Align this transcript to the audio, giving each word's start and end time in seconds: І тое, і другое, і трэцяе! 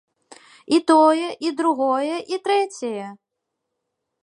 І 0.77 0.79
тое, 0.91 1.27
і 1.47 1.51
другое, 1.59 2.15
і 2.33 2.41
трэцяе! 2.49 3.07